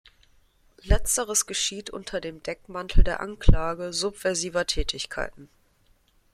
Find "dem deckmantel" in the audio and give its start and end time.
2.21-3.03